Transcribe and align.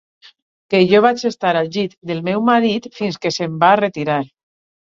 Que 0.73 0.79
jo 0.91 1.01
vaig 1.05 1.25
estar 1.29 1.51
al 1.59 1.69
llit 1.77 1.93
del 2.13 2.23
meu 2.31 2.43
marit 2.49 2.89
fins 3.01 3.23
que 3.27 3.35
se'm 3.39 3.63
va 3.67 3.71
retirar. 3.85 4.21